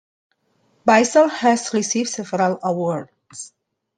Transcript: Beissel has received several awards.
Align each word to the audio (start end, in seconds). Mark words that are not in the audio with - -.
Beissel 0.83 1.29
has 1.29 1.75
received 1.75 2.09
several 2.09 2.57
awards. 2.63 3.53